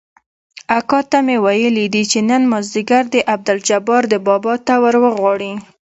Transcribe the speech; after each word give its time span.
اکا 0.77 0.99
ته 1.11 1.19
مې 1.25 1.37
ويلي 1.45 1.85
دي 1.93 2.03
چې 2.11 2.19
نن 2.29 2.41
مازديګر 2.51 3.03
دې 3.13 3.21
عبدالجبار 3.33 4.03
ده 4.11 4.17
بابا 4.27 4.53
ته 4.65 4.73
وروغواړي. 4.83 5.51